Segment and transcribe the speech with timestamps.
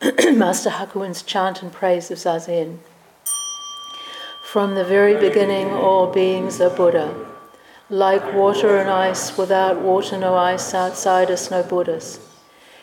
[0.32, 2.78] Master Hakuin's chant and praise of Zazen.
[4.44, 7.26] From the very beginning, all beings are Buddha.
[7.90, 12.20] Like water and ice, without water, no ice, outside us, no Buddhas.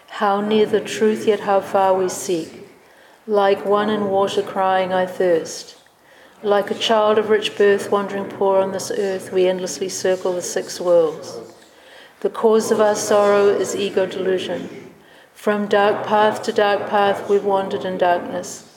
[0.09, 2.67] How near the truth, yet how far we seek.
[3.25, 5.77] Like one in water crying, I thirst.
[6.43, 10.41] Like a child of rich birth wandering poor on this earth, we endlessly circle the
[10.41, 11.37] six worlds.
[12.19, 14.84] The cause of our sorrow is ego delusion.
[15.45, 18.67] From dark path to dark path we've wandered in darkness.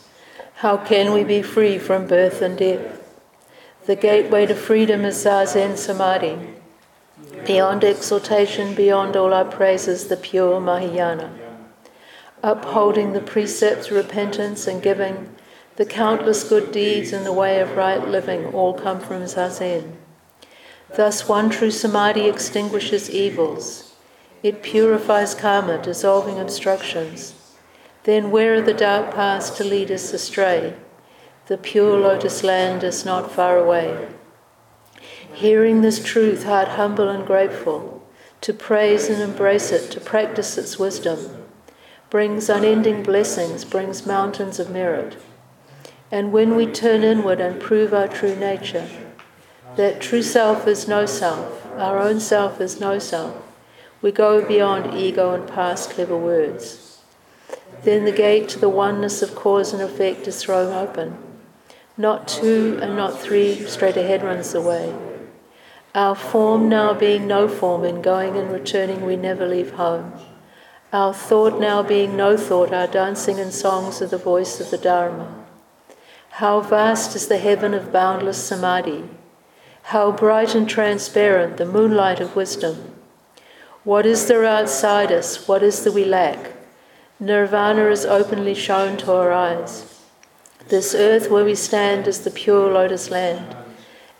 [0.57, 3.03] How can we be free from birth and death?
[3.87, 6.37] The gateway to freedom is Zazen Samadhi.
[7.47, 11.33] Beyond exaltation, beyond all our praises, the pure Mahayana.
[12.43, 15.35] Upholding the precepts, repentance, and giving,
[15.77, 19.93] the countless good deeds and the way of right living all come from Zazen.
[20.95, 23.88] Thus, one true Samadhi extinguishes evils.
[24.43, 27.35] It purifies karma, dissolving obstructions.
[28.05, 30.75] Then, where are the dark paths to lead us astray?
[31.47, 34.09] The pure lotus land is not far away.
[35.33, 38.07] Hearing this truth, heart humble and grateful,
[38.43, 41.45] to praise and embrace it, to practice its wisdom,
[42.11, 45.17] brings unending blessings, brings mountains of merit.
[46.11, 48.89] And when we turn inward and prove our true nature,
[49.77, 53.37] that true self is no self, our own self is no self,
[54.03, 57.01] we go beyond ego and past clever words.
[57.83, 61.19] Then the gate to the oneness of cause and effect is thrown open
[61.99, 64.95] not two and not three straight ahead runs the way.
[65.97, 70.13] Our form now being no form, in going and returning we never leave home.
[70.93, 74.79] Our thought now being no thought, our dancing and songs are the voice of the
[74.79, 75.45] Dharma.
[76.31, 79.05] How vast is the heaven of boundless samadhi!
[79.85, 82.95] How bright and transparent the moonlight of wisdom!
[83.89, 85.49] What is there outside us?
[85.49, 86.53] What is there we lack?
[87.19, 90.03] Nirvana is openly shown to our eyes.
[90.69, 93.57] This earth where we stand is the pure lotus land,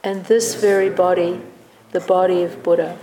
[0.03, 1.43] and this very body,
[1.93, 2.97] the body of Buddha.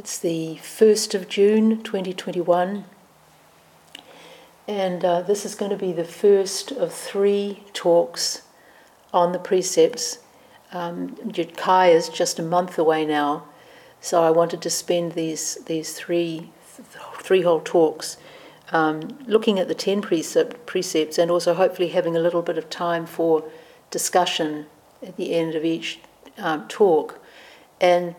[0.00, 2.86] It's the 1st of June 2021.
[4.66, 8.40] And uh, this is going to be the first of three talks
[9.12, 10.20] on the precepts.
[10.72, 11.18] Um,
[11.54, 13.44] Kai is just a month away now,
[14.00, 16.50] so I wanted to spend these these three
[17.18, 18.16] three whole talks
[18.72, 22.70] um, looking at the ten precept, precepts and also hopefully having a little bit of
[22.70, 23.44] time for
[23.90, 24.64] discussion
[25.02, 26.00] at the end of each
[26.38, 27.20] um, talk.
[27.82, 28.14] And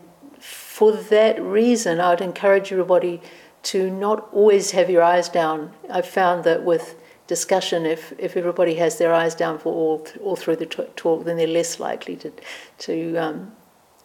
[0.72, 3.20] for that reason, I would encourage everybody
[3.64, 5.70] to not always have your eyes down.
[5.90, 6.94] I've found that with
[7.26, 11.36] discussion, if, if everybody has their eyes down for all, all through the talk, then
[11.36, 12.32] they're less likely to,
[12.78, 13.52] to um,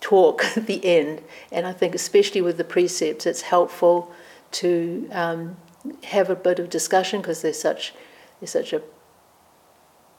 [0.01, 1.21] talk at the end.
[1.53, 4.11] And I think, especially with the precepts, it's helpful
[4.59, 5.55] to um,
[6.03, 7.93] have a bit of discussion because there's such,
[8.41, 8.81] there's such a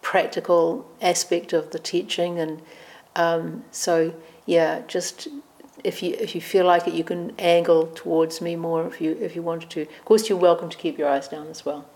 [0.01, 2.39] practical aspect of the teaching.
[2.39, 2.63] And
[3.17, 4.15] um, so,
[4.47, 5.29] yeah, just
[5.85, 9.17] if you if you feel like it, you can angle towards me more if you
[9.21, 9.83] if you wanted to.
[9.83, 11.87] Of course, you're welcome to keep your eyes down as well.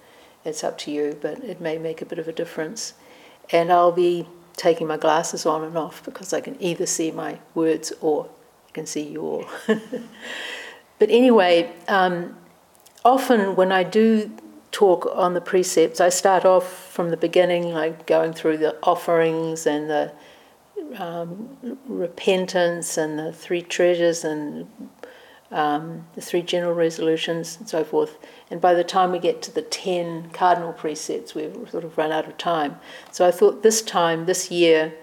[0.44, 2.94] It's up to you, but it may make a bit of a difference.
[3.50, 4.26] And I'll be
[4.56, 8.28] taking my glasses on and off because I can either see my words or
[8.68, 9.46] I can see you all.
[9.66, 12.36] but anyway, um,
[13.04, 14.30] often when I do
[14.72, 19.66] talk on the precepts, I start off from the beginning, like going through the offerings
[19.66, 20.12] and the
[20.96, 24.68] um, repentance and the three treasures and
[25.50, 28.16] um, the three general resolutions and so forth.
[28.50, 32.10] And by the time we get to the 10 cardinal precepts, we've sort of run
[32.10, 32.78] out of time.
[33.10, 34.94] So I thought this time, this year,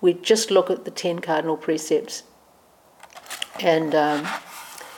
[0.00, 2.22] we'd just look at the 10 cardinal precepts
[3.60, 4.26] and um,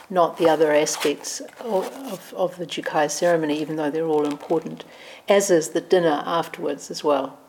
[0.09, 4.85] not the other aspects of, of, of the Jukai ceremony, even though they're all important,
[5.27, 7.39] as is the dinner afterwards as well.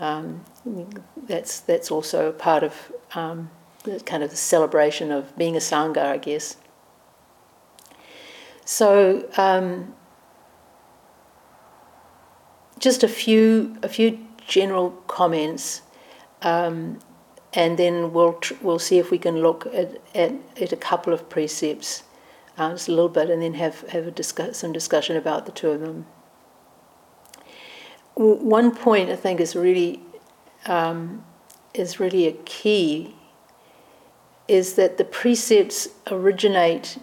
[0.00, 0.44] Um,
[1.26, 3.50] that's that's also part of um,
[3.84, 6.56] the kind of the celebration of being a sangha, I guess.
[8.64, 9.94] So um,
[12.78, 15.82] just a few a few general comments,
[16.42, 17.00] um,
[17.52, 21.12] and then we'll tr- we'll see if we can look at, at, at a couple
[21.12, 22.04] of precepts,
[22.56, 25.52] uh, just a little bit, and then have have a discuss, some discussion about the
[25.52, 26.06] two of them
[28.18, 30.00] one point I think is really
[30.66, 31.24] um,
[31.72, 33.14] is really a key
[34.48, 36.98] is that the precepts originate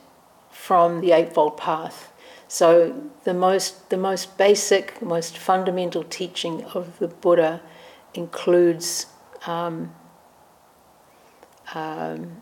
[0.49, 2.11] from the Eightfold Path.
[2.47, 7.61] So the most, the most basic, most fundamental teaching of the Buddha
[8.13, 9.05] includes
[9.45, 9.93] um,
[11.73, 12.41] um,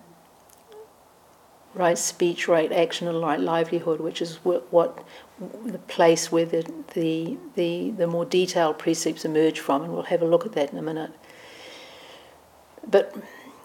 [1.74, 5.06] right speech, right action, and right livelihood, which is what, what
[5.66, 10.22] the place where the, the, the, the more detailed precepts emerge from, and we'll have
[10.22, 11.12] a look at that in a minute.
[12.90, 13.16] But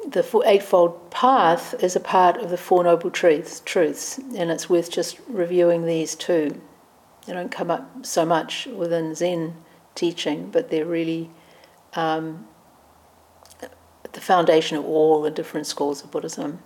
[0.07, 4.91] the Eightfold Path is a part of the Four Noble Truths, truths, and it's worth
[4.91, 6.61] just reviewing these too.
[7.27, 9.55] They don't come up so much within Zen
[9.95, 11.31] teaching, but they're really
[11.95, 12.47] um,
[14.13, 16.61] the foundation of all the different schools of Buddhism.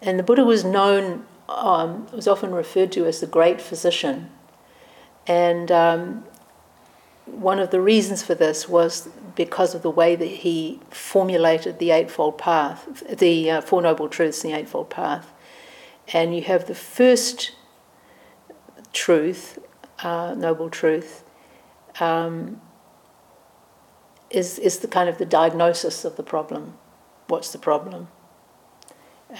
[0.00, 1.26] And the Buddha was known,
[1.56, 4.30] um, was often referred to as the great physician.
[5.26, 6.24] And um,
[7.26, 11.90] one of the reasons for this was because of the way that he formulated the
[11.90, 15.32] Eightfold Path, the uh, Four Noble Truths, and the Eightfold Path.
[16.12, 17.52] And you have the first
[18.92, 19.58] truth,
[20.02, 21.24] uh, Noble Truth,
[22.00, 22.60] um,
[24.30, 26.74] is, is the kind of the diagnosis of the problem.
[27.28, 28.08] What's the problem?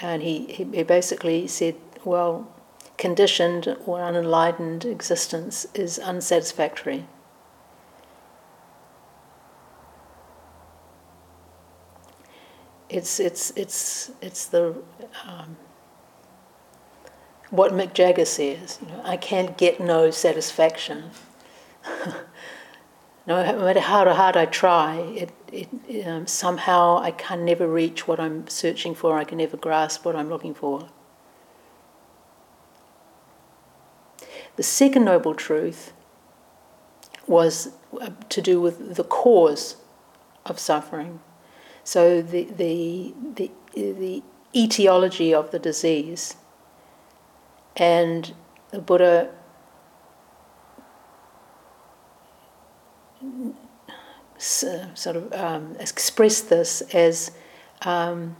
[0.00, 2.52] And he, he, he basically said, well,
[2.98, 7.06] conditioned or unenlightened existence is unsatisfactory.
[12.88, 14.76] It's, it's, it's, it's the,
[15.26, 15.56] um,
[17.50, 21.10] what Mick Jagger says, you know, I can't get no satisfaction.
[23.26, 28.20] no matter how hard I try, it, it, um, somehow I can never reach what
[28.20, 30.88] I'm searching for, I can never grasp what I'm looking for.
[34.56, 35.92] The second noble truth
[37.26, 37.70] was
[38.00, 39.76] uh, to do with the cause
[40.44, 41.20] of suffering.
[41.84, 44.22] So the, the, the, the
[44.54, 46.36] etiology of the disease.
[47.76, 48.34] And
[48.70, 49.30] the Buddha
[54.38, 57.30] sort of um, expressed this as,
[57.82, 58.36] um,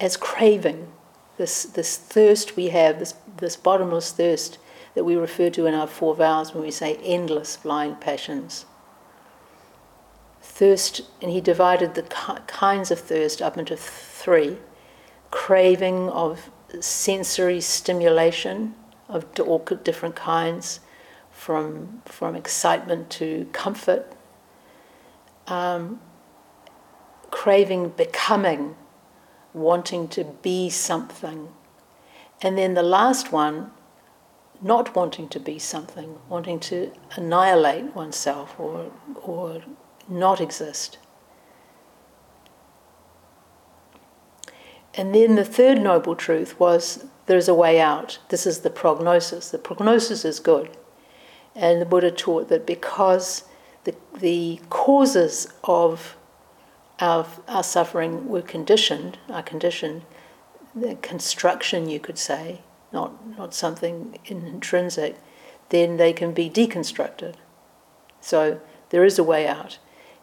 [0.00, 0.92] as craving,
[1.38, 4.58] this, this thirst we have, this, this bottomless thirst
[4.96, 8.64] that we refer to in our four vows when we say endless blind passions.
[10.40, 14.56] Thirst, and he divided the kinds of thirst up into three.
[15.30, 16.50] Craving of
[16.80, 18.74] sensory stimulation
[19.06, 20.80] of all different kinds,
[21.30, 24.10] from, from excitement to comfort,
[25.46, 26.00] um,
[27.30, 28.76] craving becoming,
[29.52, 31.48] wanting to be something.
[32.40, 33.72] And then the last one,
[34.62, 38.90] not wanting to be something, wanting to annihilate oneself or,
[39.22, 39.62] or
[40.08, 40.98] not exist.
[44.94, 48.18] And then the third noble truth was there's a way out.
[48.30, 49.50] This is the prognosis.
[49.50, 50.76] The prognosis is good.
[51.54, 53.44] And the Buddha taught that because
[53.84, 56.16] the, the causes of
[56.98, 60.02] our, our suffering were conditioned, are conditioned,
[60.74, 62.62] the construction, you could say,
[62.92, 65.16] not, not something intrinsic,
[65.68, 67.34] then they can be deconstructed.
[68.20, 68.60] So
[68.90, 69.78] there is a way out.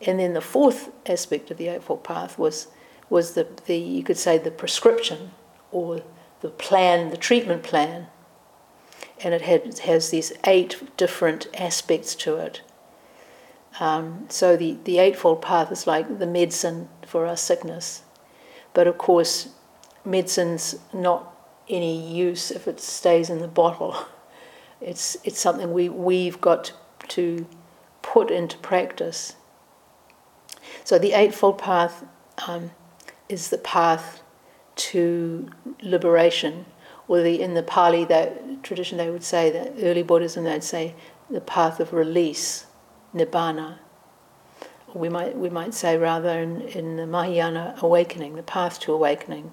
[0.05, 2.67] And then the fourth aspect of the Eightfold Path was,
[3.09, 5.31] was the, the, you could say, the prescription
[5.71, 6.01] or
[6.41, 8.07] the plan, the treatment plan.
[9.23, 12.61] And it had, has these eight different aspects to it.
[13.79, 18.03] Um, so the, the Eightfold Path is like the medicine for our sickness.
[18.73, 19.49] But of course,
[20.03, 21.32] medicine's not
[21.69, 23.95] any use if it stays in the bottle.
[24.81, 26.73] It's, it's something we, we've got
[27.07, 27.47] to
[28.01, 29.35] put into practice
[30.83, 32.03] so the Eightfold Path
[32.47, 32.71] um,
[33.29, 34.21] is the path
[34.75, 35.49] to
[35.81, 36.65] liberation,
[37.07, 40.95] or the, in the Pali that tradition they would say that early Buddhism they'd say
[41.29, 42.65] the path of release,
[43.13, 43.77] nibbana.
[44.87, 48.93] Or we might we might say rather in, in the Mahayana awakening, the path to
[48.93, 49.51] awakening.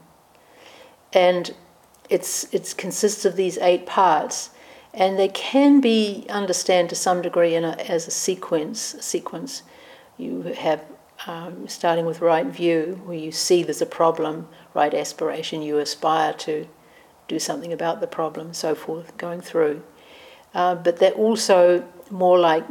[1.12, 1.54] And
[2.10, 4.50] it's it consists of these eight parts,
[4.92, 8.94] and they can be understood to some degree in a, as a sequence.
[8.94, 9.62] A sequence,
[10.18, 10.84] you have
[11.26, 16.32] um, starting with right view, where you see there's a problem, right aspiration, you aspire
[16.34, 16.66] to
[17.28, 19.82] do something about the problem, so forth, going through.
[20.52, 22.64] Uh, but they're also more like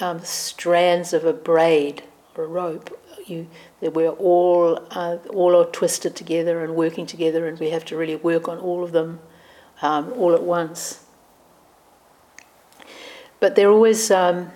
[0.00, 2.02] um, strands of a braid
[2.36, 2.98] or a rope.
[3.26, 3.48] You,
[3.80, 7.96] that we're all uh, all are twisted together and working together, and we have to
[7.96, 9.20] really work on all of them
[9.80, 11.04] um, all at once.
[13.40, 14.50] But they're always um,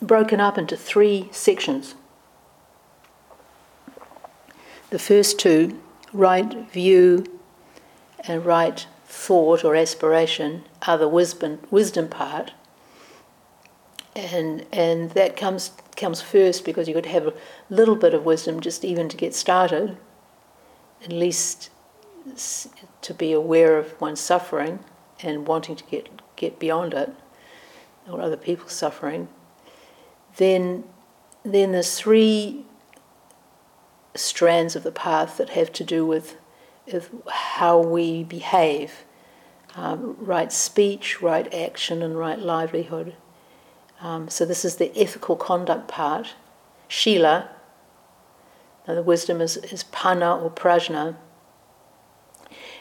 [0.00, 1.94] broken up into three sections.
[4.90, 5.78] The first two
[6.12, 7.26] right view
[8.26, 12.52] and right thought or aspiration are the wisdom, wisdom part.
[14.16, 17.34] And, and that comes, comes first because you could have a
[17.70, 19.96] little bit of wisdom just even to get started,
[21.04, 21.70] at least
[23.02, 24.80] to be aware of one's suffering
[25.22, 27.14] and wanting to get, get beyond it
[28.08, 29.28] or other people's suffering.
[30.36, 30.84] Then,
[31.44, 32.64] then there's three
[34.14, 36.36] strands of the path that have to do with,
[36.92, 39.04] with how we behave
[39.76, 43.14] um, right speech, right action, and right livelihood.
[44.00, 46.34] Um, so, this is the ethical conduct part.
[46.86, 47.50] Shila,
[48.86, 51.16] now the wisdom is, is panna or prajna.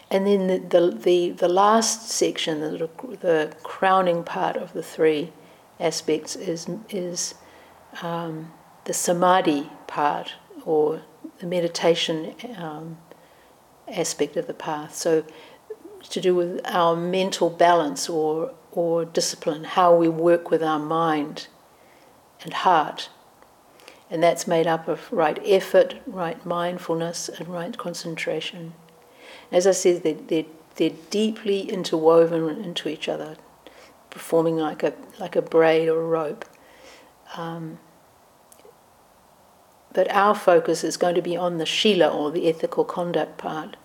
[0.09, 5.33] And then the, the, the, the last section, the, the crowning part of the three
[5.79, 7.35] aspects, is, is
[8.01, 8.53] um,
[8.85, 11.01] the samadhi part or
[11.39, 12.97] the meditation um,
[13.87, 14.95] aspect of the path.
[14.95, 15.25] So,
[16.09, 21.47] to do with our mental balance or, or discipline, how we work with our mind
[22.43, 23.09] and heart.
[24.07, 28.75] And that's made up of right effort, right mindfulness, and right concentration.
[29.51, 33.37] As I said, they're, they're, they're deeply interwoven into each other,
[34.11, 36.45] performing like a, like a braid or a rope.
[37.35, 37.79] Um,
[39.91, 43.75] but our focus is going to be on the Shila or the ethical conduct part.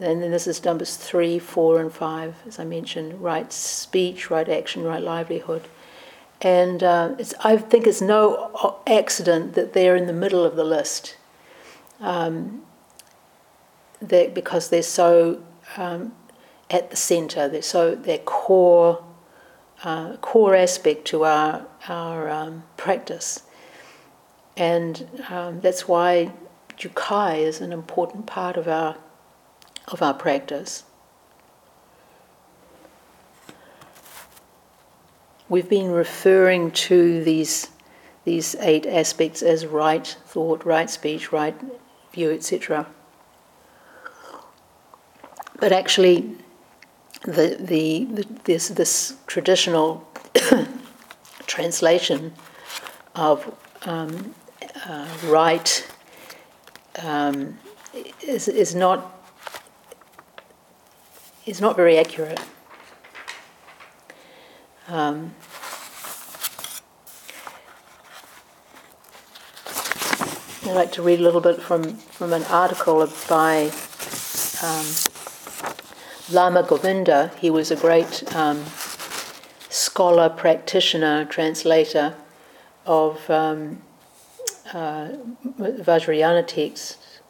[0.00, 4.48] And then this is numbers three, four, and five, as I mentioned right speech, right
[4.48, 5.66] action, right livelihood.
[6.40, 11.16] And uh, I think it's no accident that they're in the middle of the list.
[12.00, 12.62] Um,
[14.00, 15.42] because they're so
[15.76, 16.12] um,
[16.70, 19.04] at the centre, they're so their core
[19.84, 23.42] uh, core aspect to our our um, practice.
[24.56, 26.32] And um, that's why
[26.76, 28.96] Jukai is an important part of our,
[29.92, 30.84] of our practice.
[35.48, 37.68] We've been referring to these,
[38.24, 41.56] these eight aspects as right thought, right speech, right
[42.12, 42.86] view, etc.
[45.58, 46.36] But actually,
[47.24, 50.06] the, the, the, this, this traditional
[51.46, 52.34] translation
[53.14, 53.54] of
[53.86, 54.34] um,
[54.86, 55.90] uh, right
[57.02, 57.58] um,
[58.22, 59.17] is, is not
[61.48, 62.40] is not very accurate.
[64.86, 65.34] Um,
[70.66, 73.70] I'd like to read a little bit from, from an article by
[74.62, 74.86] um,
[76.30, 77.32] Lama Govinda.
[77.38, 78.64] He was a great um,
[79.70, 82.14] scholar, practitioner, translator
[82.84, 83.80] of um,
[84.74, 85.08] uh,
[85.58, 87.20] Vajrayana texts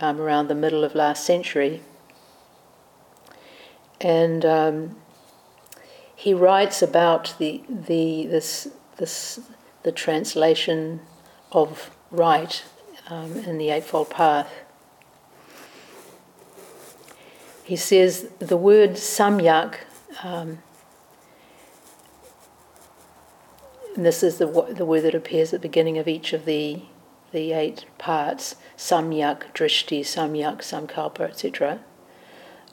[0.00, 1.80] um, around the middle of last century.
[4.04, 4.96] And um,
[6.14, 8.68] he writes about the, the, this,
[8.98, 9.40] this,
[9.82, 11.00] the translation
[11.52, 12.62] of right
[13.08, 14.52] um, in the Eightfold Path.
[17.64, 19.76] He says the word samyak
[20.22, 20.58] um,
[23.96, 26.82] And this is the, the word that appears at the beginning of each of the,
[27.32, 31.80] the eight parts samyak, drishti, samyak, samkalpa, etc.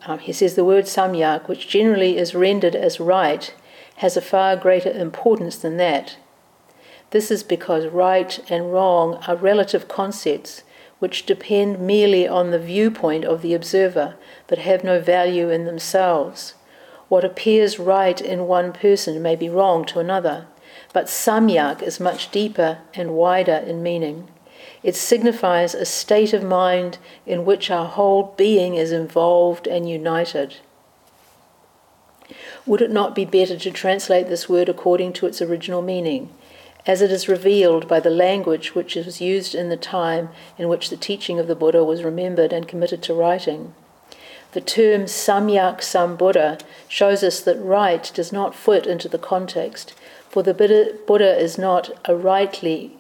[0.06, 3.54] Um, he says the word samyak, which generally is rendered as right,
[3.98, 6.18] has a far greater importance than that.
[7.12, 10.64] This is because right and wrong are relative concepts
[11.00, 14.16] which depend merely on the viewpoint of the observer
[14.48, 16.54] but have no value in themselves.
[17.10, 20.48] What appears right in one person may be wrong to another.
[20.94, 24.30] But samyak is much deeper and wider in meaning.
[24.84, 30.56] It signifies a state of mind in which our whole being is involved and united.
[32.66, 36.30] Would it not be better to translate this word according to its original meaning,
[36.88, 40.90] as it is revealed by the language which was used in the time in which
[40.90, 43.76] the teaching of the Buddha was remembered and committed to writing?
[44.54, 49.94] The term samyak sambuddha shows us that right does not fit into the context
[50.30, 52.98] for the Buddha is not a rightly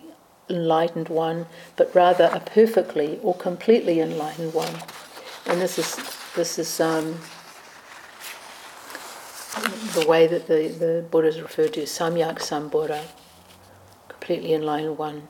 [0.51, 4.75] enlightened one, but rather a perfectly or completely enlightened one.
[5.47, 5.95] And this is
[6.35, 7.19] this is um,
[9.93, 13.03] the way that the, the Buddha is referred to, Samyak Sambuddha,
[14.07, 15.27] completely enlightened one.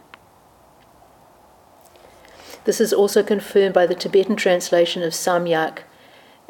[2.65, 5.79] This is also confirmed by the Tibetan translation of Samyak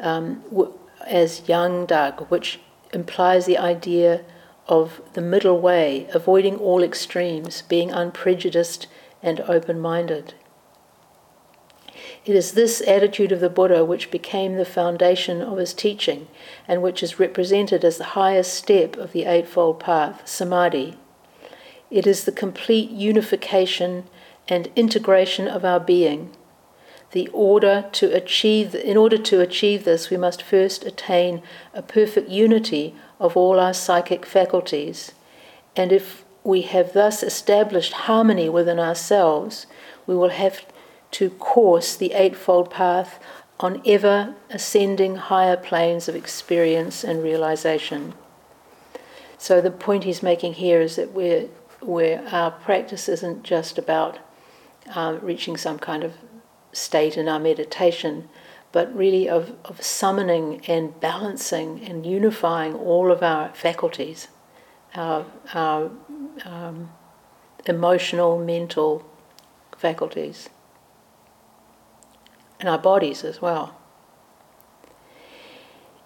[0.00, 0.44] um,
[1.06, 2.60] as Yang Dag, which
[2.92, 4.22] implies the idea
[4.68, 8.86] of the middle way, avoiding all extremes, being unprejudiced
[9.22, 10.34] and open minded.
[12.24, 16.28] It is this attitude of the Buddha which became the foundation of his teaching
[16.68, 20.96] and which is represented as the highest step of the Eightfold Path, Samadhi.
[21.90, 24.04] It is the complete unification
[24.48, 26.30] and integration of our being.
[27.12, 31.42] The order to achieve, in order to achieve this, we must first attain
[31.74, 35.12] a perfect unity of all our psychic faculties.
[35.76, 39.66] And if we have thus established harmony within ourselves,
[40.06, 40.64] we will have
[41.12, 43.22] to course the Eightfold Path
[43.60, 48.14] on ever ascending higher planes of experience and realization.
[49.38, 51.48] So the point he's making here is that we're,
[51.80, 54.18] where our practice isn't just about
[54.94, 56.14] uh, reaching some kind of
[56.72, 58.28] state in our meditation,
[58.72, 64.28] but really of, of summoning and balancing and unifying all of our faculties,
[64.94, 65.90] our, our
[66.44, 66.90] um,
[67.66, 69.04] emotional, mental
[69.76, 70.48] faculties
[72.60, 73.76] and our bodies as well.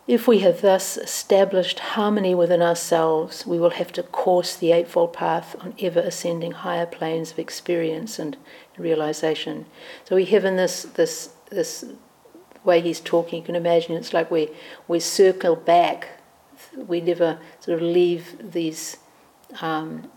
[0.06, 5.12] If we have thus established harmony within ourselves, we will have to course the Eightfold
[5.12, 8.36] Path on ever ascending higher planes of experience and
[8.78, 9.66] realization.
[10.04, 11.84] So we have in this, this, this
[12.64, 14.50] way he's talking, you can imagine it's like we,
[14.88, 16.20] we circle back,
[16.76, 18.96] we never sort of leave these
[19.60, 20.10] um,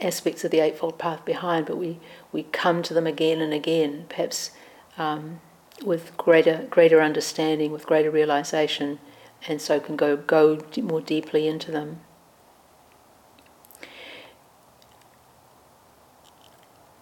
[0.00, 1.98] aspects of the Eightfold Path behind, but we,
[2.32, 4.52] we come to them again and again, perhaps
[4.96, 5.40] um,
[5.84, 8.98] with greater greater understanding, with greater realization,
[9.46, 12.00] and so can go go more deeply into them.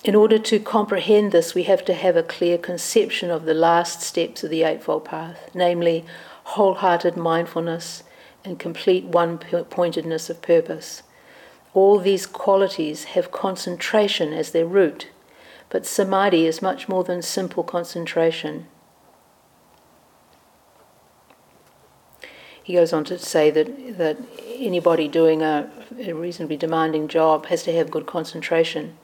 [0.07, 4.03] In order to comprehend this, we have to have a clear conception of the last
[4.03, 6.05] steps of the Eightfold Path, namely
[6.45, 8.05] wholehearted mindfulness
[8.45, 11.03] and complete one pointedness of purpose.
[11.75, 15.09] All these qualities have concentration as their root
[15.69, 18.67] but samadhi is much more than simple concentration.
[22.63, 27.63] He goes on to say that, that anybody doing a, a reasonably demanding job has
[27.65, 28.97] to have good concentration,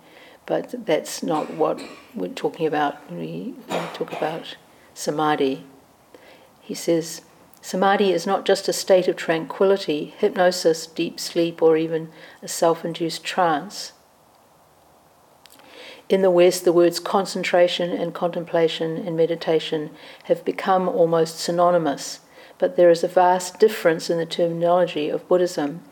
[0.46, 1.80] but that's not what
[2.14, 3.54] we're talking about when we,
[3.94, 4.56] talk about
[4.94, 5.64] samadhi.
[6.60, 7.22] He says,
[7.64, 12.10] Samadhi is not just a state of tranquility, hypnosis, deep sleep, or even
[12.42, 13.92] a self induced trance.
[16.08, 19.90] In the West, the words concentration and contemplation and meditation
[20.24, 22.20] have become almost synonymous,
[22.58, 25.82] but there is a vast difference in the terminology of Buddhism.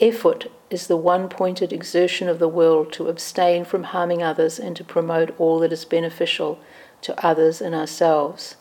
[0.00, 4.76] Effort is the one pointed exertion of the will to abstain from harming others and
[4.76, 6.60] to promote all that is beneficial
[7.00, 8.56] to others and ourselves.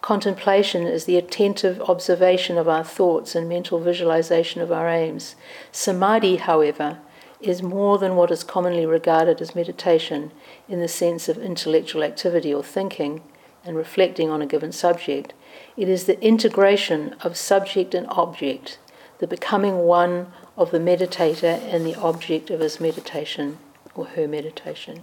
[0.00, 5.34] Contemplation is the attentive observation of our thoughts and mental visualization of our aims.
[5.70, 6.98] Samadhi, however,
[7.40, 10.30] is more than what is commonly regarded as meditation
[10.68, 13.22] in the sense of intellectual activity or thinking
[13.64, 15.34] and reflecting on a given subject.
[15.76, 18.78] It is the integration of subject and object,
[19.18, 23.58] the becoming one of the meditator and the object of his meditation
[23.96, 25.02] or her meditation.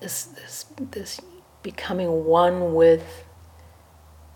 [0.00, 1.20] This, this, this
[1.62, 3.24] becoming one with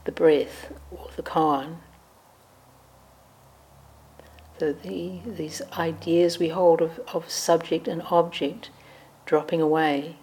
[0.05, 1.79] the breath or the koan
[4.59, 8.71] the, the, these ideas we hold of, of subject and object
[9.25, 10.17] dropping away.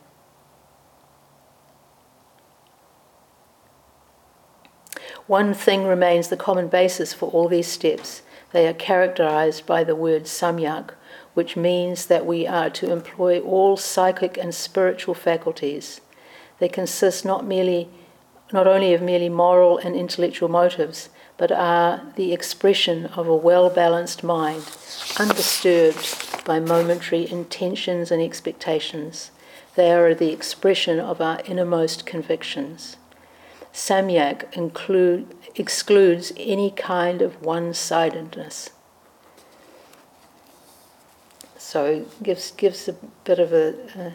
[5.27, 8.23] One thing remains the common basis for all these steps.
[8.51, 10.91] They are characterized by the word samyak,
[11.33, 16.01] which means that we are to employ all psychic and spiritual faculties.
[16.59, 17.89] They consist not merely
[18.51, 23.69] not only of merely moral and intellectual motives, but are the expression of a well
[23.69, 24.63] balanced mind,
[25.17, 29.31] undisturbed by momentary intentions and expectations.
[29.75, 32.97] They are the expression of our innermost convictions.
[33.73, 38.69] Samyak include, excludes any kind of one sidedness.
[41.57, 44.13] So gives gives a bit of a,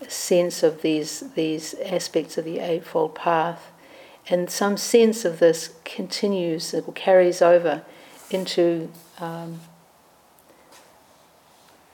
[0.00, 3.70] a sense of these these aspects of the Eightfold Path
[4.28, 7.82] and some sense of this continues, it carries over
[8.30, 8.90] into
[9.20, 9.60] um,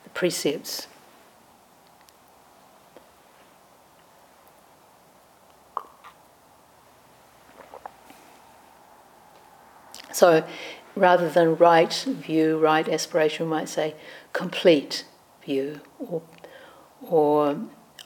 [0.03, 0.87] the precepts.
[10.23, 10.45] So
[10.95, 13.93] rather than right view, right aspiration, we might say
[14.31, 15.03] complete
[15.43, 16.21] view or,
[17.01, 17.57] or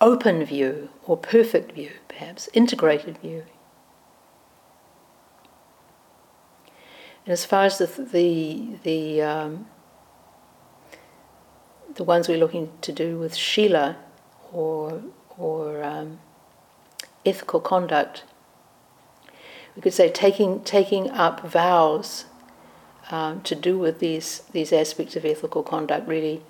[0.01, 3.43] open view or perfect view, perhaps, integrated view.
[7.23, 9.67] And as far as the the the um,
[11.93, 13.95] the ones we're looking to do with Shila
[14.51, 15.03] or
[15.37, 16.17] or um,
[17.23, 18.23] ethical conduct.
[19.77, 22.25] We could say taking taking up vows
[23.11, 26.41] um, to do with these these aspects of ethical conduct really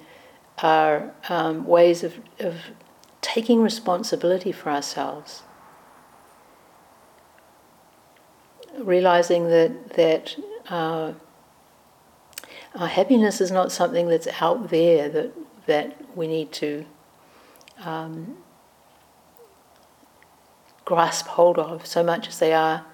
[0.60, 2.56] are um, ways of, of
[3.20, 5.44] taking responsibility for ourselves,
[8.80, 10.38] realizing that that
[10.70, 11.12] uh,
[12.76, 15.34] our happiness is not something that's out there that
[15.66, 16.86] that we need to
[17.80, 18.38] um,
[20.86, 22.86] grasp hold of so much as they are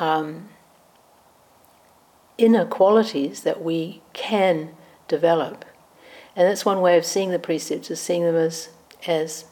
[0.00, 0.48] um,
[2.38, 4.70] inner qualities that we can
[5.06, 5.64] develop.
[6.34, 8.70] And that's one way of seeing the precepts, is seeing them as,
[9.06, 9.44] as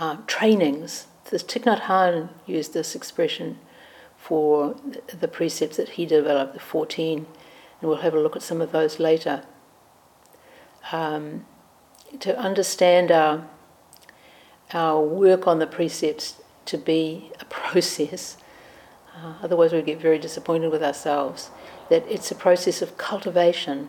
[0.00, 1.06] uh, trainings.
[1.30, 3.58] This Thich Nhat Hanh used this expression
[4.16, 4.74] for
[5.06, 8.72] the precepts that he developed, the 14, and we'll have a look at some of
[8.72, 9.42] those later.
[10.90, 11.46] Um,
[12.20, 13.46] to understand our,
[14.72, 18.36] our work on the precepts to be a process,
[19.22, 21.50] uh, otherwise we get very disappointed with ourselves,
[21.88, 23.88] that it's a process of cultivation.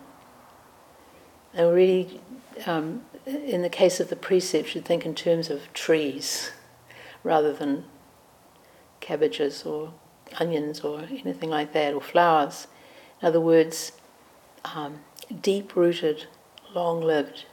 [1.53, 2.21] And really,
[2.65, 6.51] um, in the case of the precepts, should think in terms of trees
[7.23, 7.85] rather than
[8.99, 9.93] cabbages or
[10.39, 12.67] onions or anything like that, or flowers.
[13.21, 13.91] In other words,
[14.63, 14.99] um,
[15.41, 16.27] deep rooted,
[16.73, 17.45] long lived.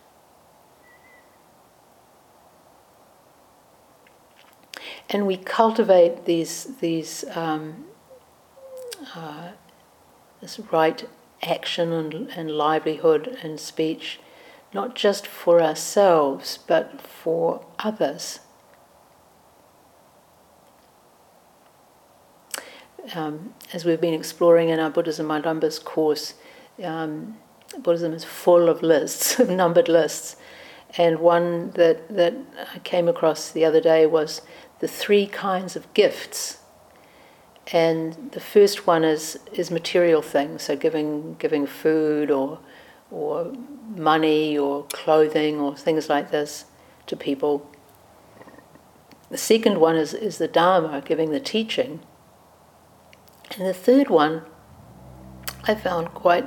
[5.09, 7.85] And we cultivate these, these um,
[9.15, 9.51] uh,
[10.41, 11.09] this right
[11.43, 14.21] action and, and livelihood and speech,
[14.73, 18.41] not just for ourselves, but for others.
[23.15, 26.35] Um, as we've been exploring in our Buddhism by Numbers course,
[26.83, 27.37] um,
[27.79, 30.37] Buddhism is full of lists, numbered lists.
[30.99, 32.35] And one that, that
[32.75, 34.43] I came across the other day was
[34.81, 36.59] the three kinds of gifts.
[37.73, 42.61] And the first one is, is material things, so giving, giving food or,
[43.11, 43.53] or
[43.97, 46.67] money or clothing or things like this
[47.07, 47.69] to people.
[49.31, 52.01] The second one is, is the Dharma, giving the teaching.
[53.57, 54.43] And the third one
[55.65, 56.47] I found quite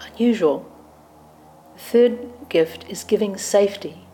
[0.00, 0.70] unusual.
[1.74, 4.07] The third gift is giving safety.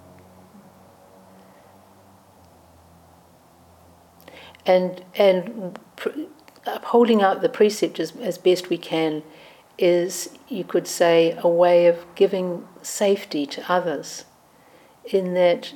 [4.67, 5.79] And, and
[6.67, 9.23] upholding out the precept as, as best we can
[9.77, 14.25] is, you could say, a way of giving safety to others,
[15.05, 15.75] in that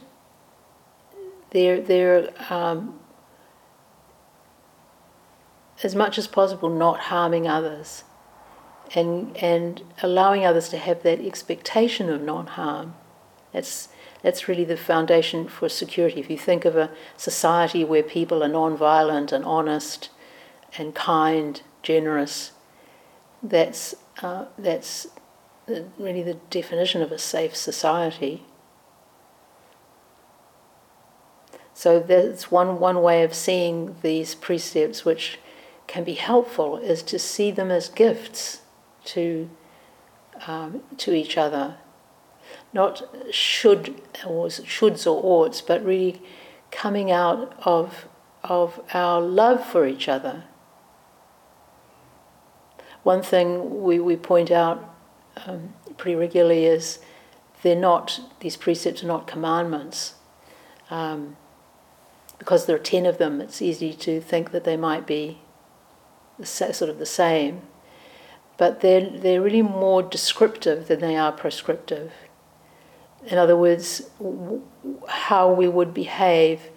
[1.51, 2.99] they're, they're um,
[5.83, 8.05] as much as possible not harming others
[8.95, 12.95] and, and allowing others to have that expectation of non harm.
[13.53, 13.89] That's,
[14.23, 16.21] that's really the foundation for security.
[16.21, 20.11] If you think of a society where people are non violent and honest
[20.77, 22.53] and kind, generous,
[23.43, 25.07] that's, uh, that's
[25.99, 28.45] really the definition of a safe society.
[31.75, 35.39] So that's one, one way of seeing these precepts, which
[35.87, 38.63] can be helpful, is to see them as gifts
[39.05, 39.49] to,
[40.49, 41.77] um, to each other.
[42.73, 43.03] Not
[43.33, 46.21] should or shoulds or oughts, but really
[46.71, 48.07] coming out of,
[48.45, 50.45] of our love for each other.
[53.03, 54.95] One thing we, we point out
[55.47, 56.99] um, pretty regularly is
[57.63, 60.15] they're not, these precepts are not commandments.
[60.91, 61.37] Um,
[62.39, 65.41] because there are ten of them, it's easy to think that they might be
[66.45, 67.63] sort of the same
[68.59, 72.13] but they're, they're really more descriptive than they are prescriptive.
[73.27, 74.03] In other words,
[75.09, 76.71] how we would behave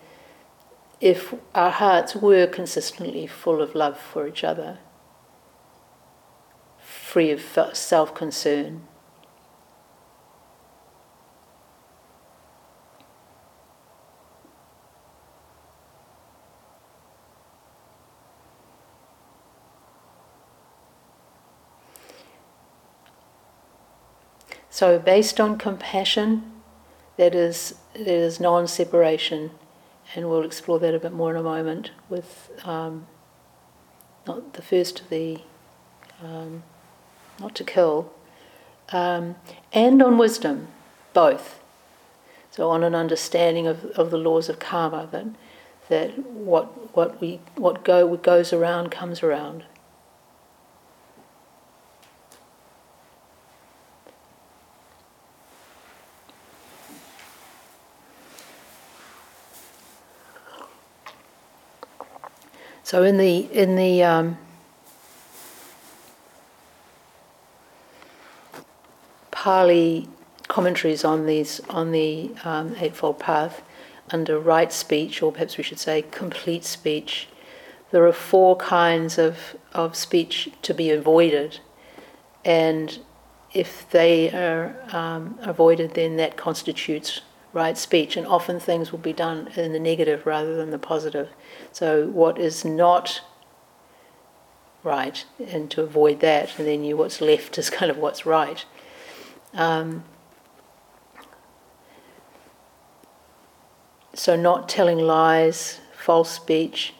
[0.99, 4.79] if our hearts were consistently full of love for each other,
[6.79, 7.41] free of
[7.73, 8.87] self concern.
[24.81, 26.41] So, based on compassion,
[27.15, 29.51] that is, that is non separation,
[30.15, 33.05] and we'll explore that a bit more in a moment with um,
[34.25, 35.41] not the first of the
[36.23, 36.63] um,
[37.39, 38.11] not to kill,
[38.91, 39.35] um,
[39.71, 40.69] and on wisdom,
[41.13, 41.59] both.
[42.49, 45.27] So, on an understanding of, of the laws of karma, that,
[45.89, 49.63] that what, what, we, what, go, what goes around comes around.
[62.91, 64.37] So in the in the um,
[69.31, 70.09] Pali
[70.49, 73.61] commentaries on these on the um, Eightfold Path,
[74.09, 77.29] under right speech, or perhaps we should say complete speech,
[77.91, 81.61] there are four kinds of, of speech to be avoided.
[82.43, 82.99] And
[83.53, 87.21] if they are um, avoided, then that constitutes
[87.53, 88.17] right speech.
[88.17, 91.29] And often things will be done in the negative rather than the positive.
[91.71, 93.21] So, what is not
[94.83, 98.65] right, and to avoid that, and then you, what's left is kind of what's right.
[99.53, 100.03] Um,
[104.13, 106.93] so, not telling lies, false speech,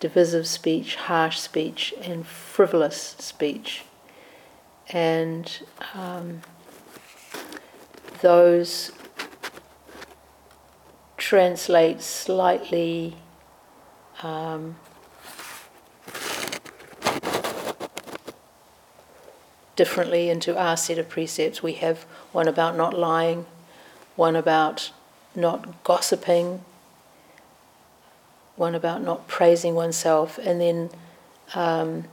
[0.00, 3.84] divisive speech, harsh speech, and frivolous speech.
[4.90, 5.60] And
[5.94, 6.40] um,
[8.22, 8.92] those
[11.28, 13.14] translate slightly
[14.22, 14.74] um,
[19.76, 21.62] differently into our set of precepts.
[21.62, 23.44] We have one about not lying,
[24.16, 24.90] one about
[25.34, 26.64] not gossiping,
[28.56, 30.88] one about not praising oneself, and then
[31.54, 32.04] um,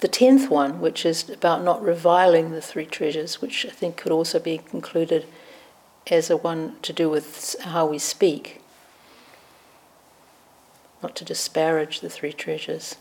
[0.00, 4.12] the tenth one, which is about not reviling the three treasures, which I think could
[4.12, 5.24] also be concluded
[6.10, 8.57] as a one to do with how we speak,
[11.02, 12.96] not to disparage the three treasures.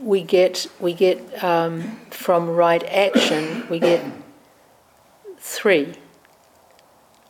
[0.00, 4.04] We get we get um, from right action we get
[5.38, 5.94] three.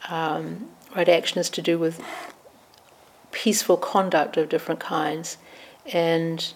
[0.08, 2.02] Um, right action is to do with
[3.30, 5.36] peaceful conduct of different kinds,
[5.92, 6.52] and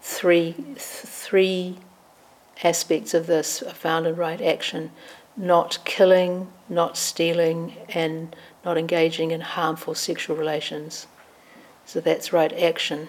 [0.00, 1.78] three three
[2.62, 4.92] aspects of this are found in right action:
[5.36, 11.06] not killing, not stealing, and not engaging in harmful sexual relations.
[11.86, 13.08] So that's right action.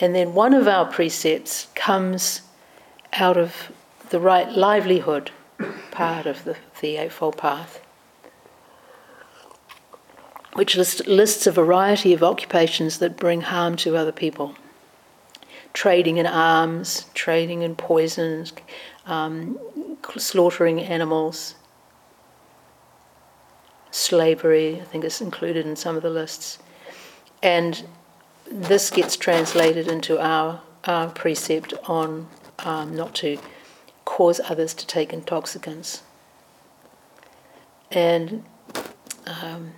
[0.00, 2.42] And then one of our precepts comes
[3.12, 3.72] out of
[4.10, 5.30] the right livelihood
[5.90, 7.80] part of the, the Eightfold Path
[10.58, 14.56] which list, lists a variety of occupations that bring harm to other people
[15.72, 18.52] trading in arms, trading in poisons,
[19.06, 19.56] um,
[20.16, 21.54] slaughtering animals,
[23.90, 26.58] slavery, I think is included in some of the lists.
[27.42, 27.84] And
[28.50, 32.28] this gets translated into our, our precept on
[32.60, 33.38] um, not to
[34.04, 36.02] cause others to take intoxicants.
[37.90, 38.44] And
[39.26, 39.72] um,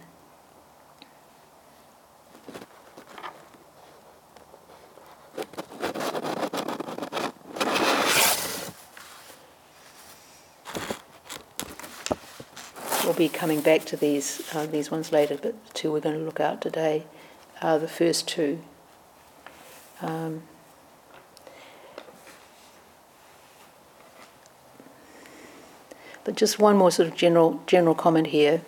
[13.11, 16.17] We'll be coming back to these uh, these ones later, but the two we're going
[16.17, 17.07] to look at today
[17.61, 18.61] are the first two.
[20.01, 20.45] Um,
[26.23, 28.63] but just one more sort of general general comment here.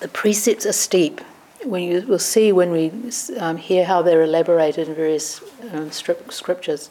[0.00, 1.22] The precepts are steep.
[1.62, 2.92] When you will see when we
[3.38, 5.40] um, hear how they're elaborated in various
[5.72, 6.90] um, scriptures.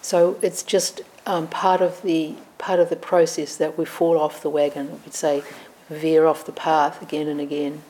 [0.00, 4.40] So it's just um, part of the part of the process that we fall off
[4.40, 5.42] the wagon, we'd say
[5.90, 7.82] veer off the path again and again.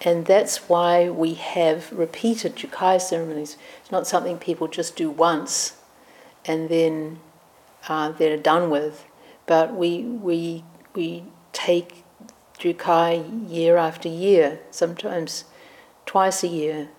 [0.00, 3.56] And that's why we have repeated Jukai ceremonies.
[3.80, 5.76] It's not something people just do once
[6.46, 7.18] and then
[7.88, 9.04] uh, they're done with,
[9.46, 10.62] but we, we,
[10.94, 12.04] we take
[12.60, 15.46] Jukai year after year, sometimes
[16.06, 16.90] twice a year.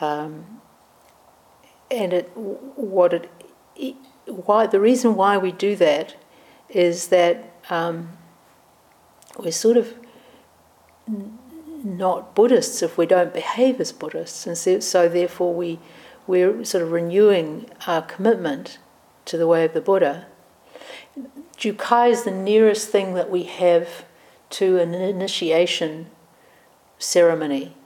[0.00, 0.62] Um,
[1.90, 3.30] and it, what it,
[3.76, 6.16] it why the reason why we do that
[6.68, 8.10] is that um,
[9.38, 9.94] we're sort of
[11.08, 11.38] n-
[11.82, 15.78] not Buddhists if we don't behave as Buddhists, and so, so therefore we
[16.26, 18.78] we're sort of renewing our commitment
[19.26, 20.26] to the way of the Buddha.
[21.56, 24.04] Jukai is the nearest thing that we have
[24.50, 26.10] to an initiation
[26.98, 27.76] ceremony.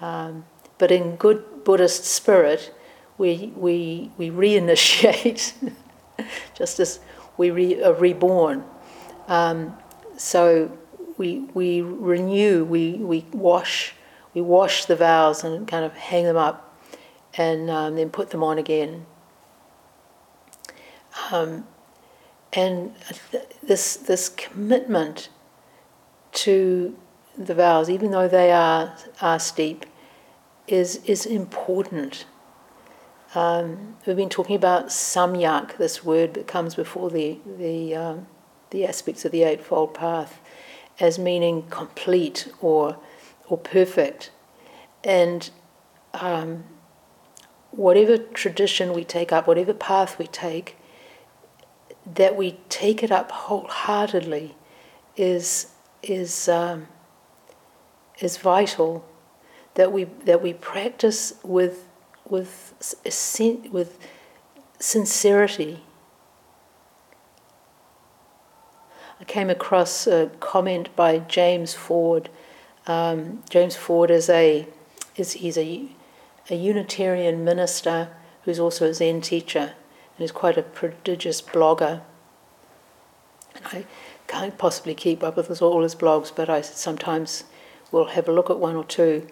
[0.00, 0.44] Um,
[0.78, 2.74] but in good Buddhist spirit,
[3.18, 5.52] we, we, we reinitiate,
[6.54, 7.00] just as
[7.36, 8.64] we re, are reborn.
[9.26, 9.76] Um,
[10.16, 10.76] so
[11.18, 13.94] we, we renew, we, we wash,
[14.34, 16.64] we wash the vows and kind of hang them up
[17.36, 19.04] and um, then put them on again.
[21.30, 21.66] Um,
[22.52, 22.94] and
[23.62, 25.28] this, this commitment
[26.32, 26.96] to
[27.36, 29.84] the vows, even though they are, are steep,
[30.66, 32.24] is, is important.
[33.34, 38.26] Um, we've been talking about samyak, this word that comes before the the um,
[38.70, 40.40] the aspects of the eightfold path,
[40.98, 42.96] as meaning complete or
[43.46, 44.30] or perfect,
[45.04, 45.50] and
[46.14, 46.64] um,
[47.70, 50.78] whatever tradition we take up, whatever path we take,
[52.06, 54.56] that we take it up wholeheartedly
[55.18, 56.88] is is um,
[58.20, 59.04] is vital.
[59.74, 61.87] That we that we practice with
[62.30, 62.74] with
[63.70, 63.98] with
[64.78, 65.82] sincerity.
[69.20, 72.30] I came across a comment by James Ford.
[72.86, 74.66] Um, James Ford is a
[75.16, 75.88] is he's a
[76.50, 78.08] a Unitarian minister
[78.42, 79.74] who's also a Zen teacher
[80.16, 82.02] and is quite a prodigious blogger.
[83.66, 83.84] I
[84.26, 87.44] can't possibly keep up with all his blogs, but I sometimes
[87.90, 89.26] will have a look at one or two.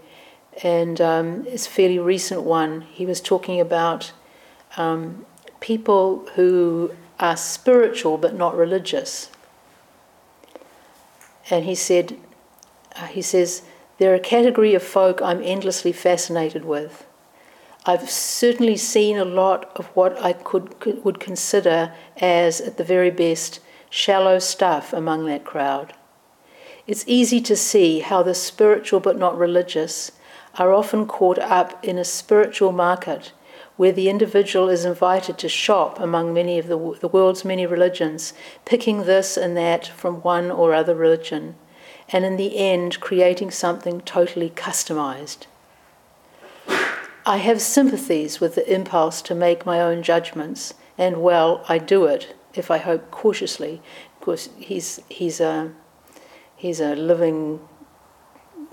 [0.62, 2.82] And um, it's a fairly recent one.
[2.82, 4.12] He was talking about
[4.76, 5.26] um,
[5.60, 9.30] people who are spiritual but not religious.
[11.50, 12.16] And he said,
[12.96, 13.62] uh, he says,
[13.98, 17.06] they're a category of folk I'm endlessly fascinated with.
[17.86, 22.84] I've certainly seen a lot of what I could, could, would consider as, at the
[22.84, 25.94] very best, shallow stuff among that crowd.
[26.86, 30.12] It's easy to see how the spiritual but not religious
[30.58, 33.32] are often caught up in a spiritual market
[33.76, 38.32] where the individual is invited to shop among many of the, the world's many religions,
[38.64, 41.54] picking this and that from one or other religion,
[42.08, 45.46] and in the end creating something totally customized.
[47.26, 52.06] I have sympathies with the impulse to make my own judgments, and well, I do
[52.06, 53.82] it, if I hope cautiously.
[54.14, 55.72] Of course, he's, he's, a,
[56.54, 57.60] he's a living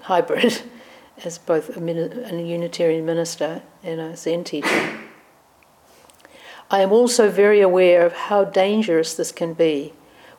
[0.04, 0.62] hybrid
[1.24, 5.00] as both a, a Unitarian minister and a Zen teacher.
[6.72, 9.94] I am also very aware of how dangerous this can be.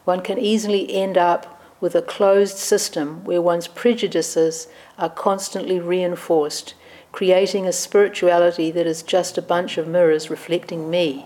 [0.05, 6.75] One can easily end up with a closed system where one's prejudices are constantly reinforced
[7.15, 11.25] creating a spirituality that is just a bunch of mirrors reflecting me.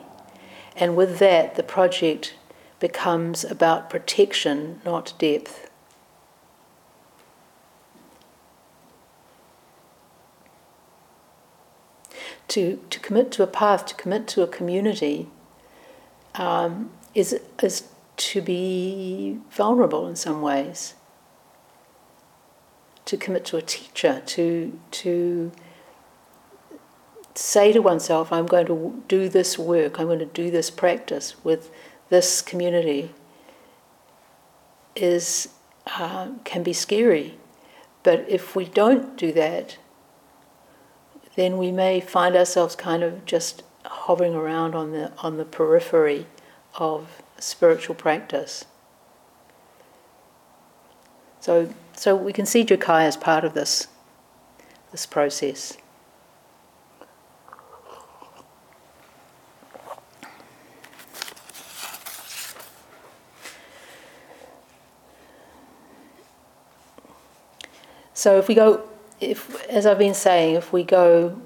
[0.76, 2.34] And with that, the project
[2.78, 5.67] becomes about protection, not depth.
[12.48, 15.28] To, to commit to a path, to commit to a community,
[16.34, 20.94] um, is, is to be vulnerable in some ways.
[23.04, 25.52] To commit to a teacher, to, to
[27.34, 31.36] say to oneself, I'm going to do this work, I'm going to do this practice
[31.44, 31.70] with
[32.08, 33.12] this community,
[34.96, 35.48] is
[35.86, 37.38] uh, can be scary.
[38.02, 39.78] But if we don't do that,
[41.38, 46.26] then we may find ourselves kind of just hovering around on the on the periphery
[46.74, 48.64] of spiritual practice.
[51.38, 53.86] So, so we can see Jukai as part of this
[54.90, 55.76] this process.
[68.12, 68.87] So if we go,
[69.20, 71.40] if as I've been saying, if we go,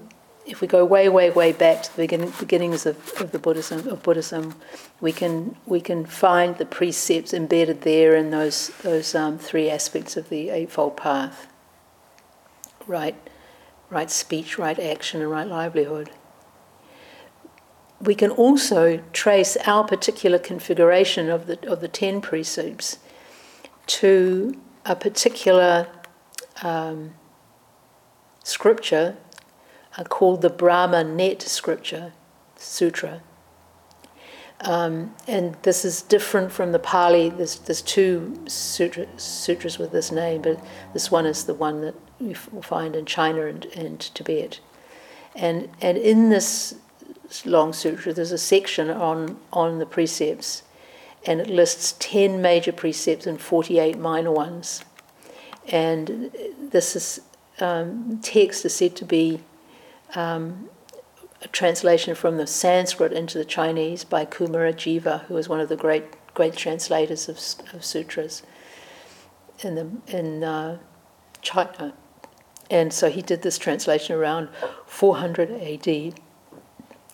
[0.46, 3.88] if we go way, way, way back to the beginning, beginnings of, of the Buddhism
[3.88, 4.54] of Buddhism,
[5.00, 10.16] we can we can find the precepts embedded there in those those um, three aspects
[10.16, 11.46] of the Eightfold Path.
[12.86, 13.16] Right,
[13.90, 16.10] right speech, right action, and right livelihood.
[18.00, 22.98] We can also trace our particular configuration of the of the ten precepts
[23.86, 25.86] to a particular
[26.62, 27.14] um,
[28.42, 29.16] scripture
[30.08, 32.12] called the Brahma Net Scripture,
[32.56, 33.22] Sutra.
[34.62, 37.30] Um, and this is different from the Pali.
[37.30, 41.94] There's, there's two sutra, sutras with this name, but this one is the one that
[42.20, 44.60] we find in China and, and Tibet.
[45.34, 46.76] And, and in this
[47.44, 50.62] long sutra, there's a section on, on the precepts,
[51.26, 54.84] and it lists 10 major precepts and 48 minor ones.
[55.68, 56.30] And
[56.60, 57.20] this is,
[57.60, 59.40] um, text is said to be
[60.14, 60.68] um,
[61.42, 65.76] a translation from the Sanskrit into the Chinese by Kumarajiva, who was one of the
[65.76, 67.36] great great translators of,
[67.74, 68.42] of sutras
[69.60, 70.78] in the in uh,
[71.42, 71.94] China.
[72.70, 74.48] And so he did this translation around
[74.86, 76.14] 400 AD.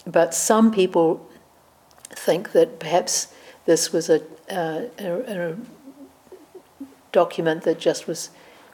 [0.07, 1.29] But some people
[2.11, 3.35] think that perhaps
[3.65, 5.57] this was a, uh, a, a
[7.11, 8.31] document that just was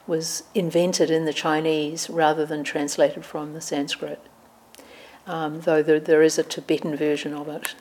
[0.07, 4.21] was invented in the Chinese rather than translated from the Sanskrit,
[5.25, 7.75] um, though there, there is a Tibetan version of it.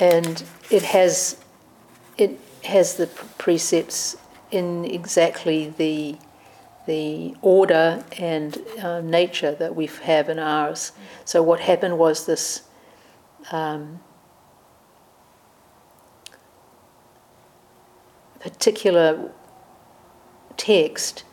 [0.00, 1.36] And it has,
[2.16, 4.16] it, has the precepts
[4.50, 6.16] in exactly the
[6.86, 10.92] the order and uh, nature that we have in ours.
[11.26, 12.62] So what happened was this.
[13.52, 14.00] Um,
[18.40, 19.30] particular
[20.58, 21.24] text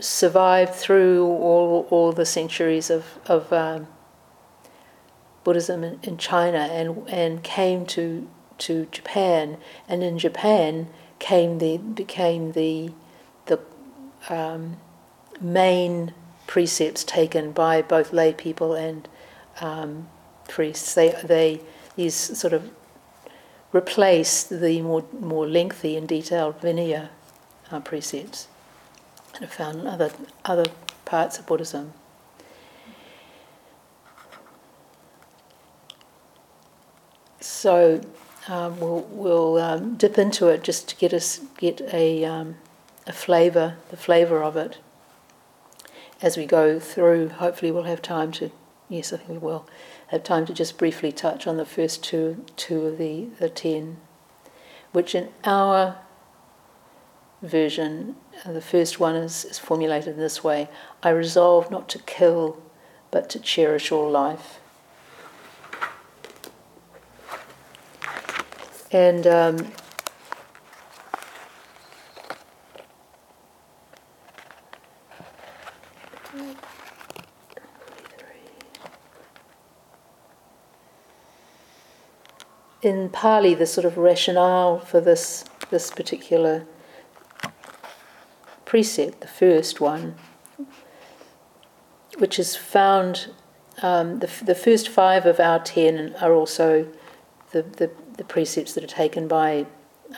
[0.00, 3.86] survived through all, all the centuries of, of um,
[5.44, 8.28] Buddhism in, in, China and, and came to,
[8.58, 9.58] to Japan.
[9.88, 10.88] And in Japan
[11.18, 12.90] came the, became the,
[13.46, 13.60] the
[14.28, 14.78] um,
[15.40, 16.12] main
[16.46, 19.08] precepts taken by both lay people and
[19.60, 20.08] um,
[20.48, 20.94] priests.
[20.94, 21.60] They, they,
[21.94, 22.70] these sort of
[23.72, 27.10] replaced the more, more lengthy and detailed Vinaya
[27.70, 28.48] uh, precepts
[29.34, 30.10] and are found in other,
[30.44, 30.66] other
[31.04, 31.92] parts of Buddhism.
[37.40, 38.00] So
[38.48, 42.56] um, we'll, we'll um, dip into it just to get us get a, um,
[43.06, 44.78] a flavour, the flavour of it.
[46.20, 48.50] As we go through, hopefully we'll have time to.
[48.88, 49.66] Yes, I think we will
[50.08, 53.96] have time to just briefly touch on the first two two of the the ten,
[54.92, 55.98] which in our
[57.44, 60.68] version, the first one is, is formulated in this way
[61.02, 62.62] I resolve not to kill,
[63.10, 64.58] but to cherish all life.
[68.90, 69.72] And um,
[82.82, 86.66] in Pali, the sort of rationale for this this particular
[88.74, 90.16] precept, the first one,
[92.18, 93.30] which is found,
[93.82, 96.88] um, the, the first five of our ten are also
[97.52, 99.64] the, the, the precepts that are taken by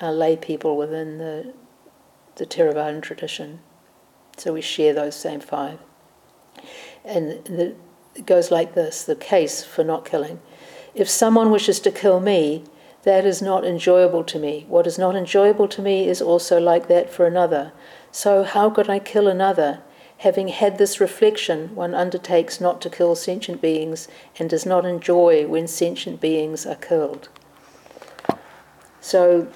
[0.00, 1.52] uh, lay people within the,
[2.36, 3.60] the Theravadan tradition.
[4.38, 5.78] So we share those same five.
[7.04, 7.74] And the,
[8.14, 10.40] it goes like this the case for not killing.
[10.94, 12.64] If someone wishes to kill me,
[13.02, 14.64] that is not enjoyable to me.
[14.66, 17.72] What is not enjoyable to me is also like that for another.
[18.16, 19.80] So, how could I kill another?
[20.20, 24.08] Having had this reflection, one undertakes not to kill sentient beings
[24.38, 27.28] and does not enjoy when sentient beings are killed.
[29.02, 29.48] So,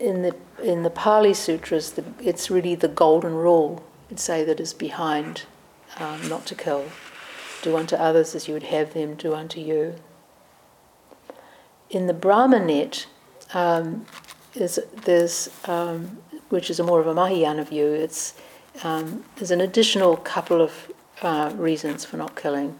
[0.00, 4.58] in the in the Pali Sutras, the, it's really the golden rule, I'd say, that
[4.58, 5.42] is behind
[5.98, 6.86] um, not to kill.
[7.60, 9.96] Do unto others as you would have them do unto you.
[11.90, 13.04] In the Brahmanet,
[13.52, 14.06] um,
[14.54, 16.18] is, there's um,
[16.48, 18.34] which is a more of a Mahayana view, it's,
[18.82, 20.92] um, there's an additional couple of
[21.22, 22.78] uh, reasons for not killing.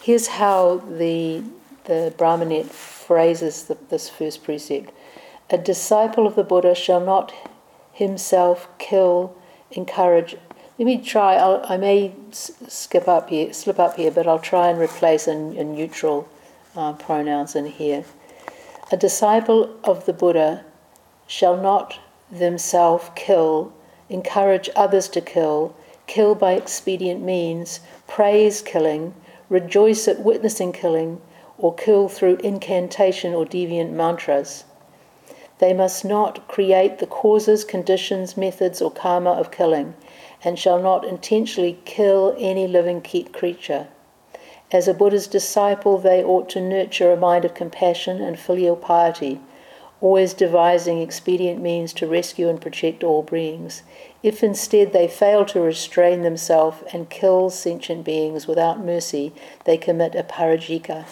[0.00, 1.42] Here's how the,
[1.84, 4.92] the Brahmanet phrases the, this first precept
[5.50, 7.32] A disciple of the Buddha shall not
[7.92, 9.36] himself kill,
[9.70, 10.36] encourage.
[10.78, 14.68] Let me try, I'll, i may skip up here, slip up here, but I'll try
[14.68, 16.28] and replace a neutral
[16.76, 18.04] uh, pronouns in here.
[18.90, 20.64] A disciple of the Buddha
[21.26, 21.98] shall not
[22.38, 23.72] themselves kill,
[24.08, 25.74] encourage others to kill,
[26.06, 29.14] kill by expedient means, praise killing,
[29.48, 31.20] rejoice at witnessing killing,
[31.58, 34.64] or kill through incantation or deviant mantras.
[35.58, 39.94] They must not create the causes, conditions, methods, or karma of killing,
[40.42, 43.86] and shall not intentionally kill any living creature.
[44.72, 49.40] As a Buddha's disciple, they ought to nurture a mind of compassion and filial piety
[50.04, 53.82] always devising expedient means to rescue and protect all beings.
[54.22, 59.32] If instead they fail to restrain themselves and kill sentient beings without mercy,
[59.64, 61.06] they commit a parajika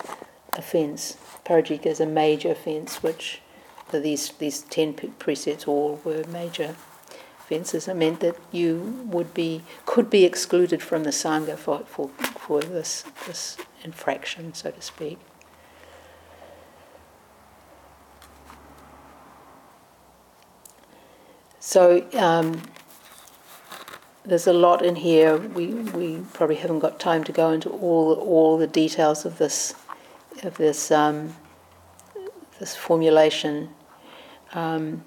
[0.59, 1.16] offense.
[1.47, 3.40] Parajika is a major offense, which
[3.90, 6.76] these, these ten precepts all were major
[7.40, 7.88] offences.
[7.88, 12.61] It meant that you would be could be excluded from the sangha for, for, for
[12.61, 15.18] this, this infraction, so to speak.
[21.64, 22.60] So um,
[24.24, 25.38] there's a lot in here.
[25.38, 29.76] We, we probably haven't got time to go into all all the details of this
[30.42, 31.36] of this um,
[32.58, 33.68] this formulation.
[34.54, 35.04] Um,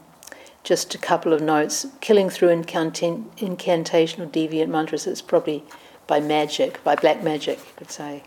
[0.64, 1.88] just a couple of notes.
[2.00, 5.62] Killing through incantation, or deviant mantras is probably
[6.08, 8.24] by magic, by black magic, you could say.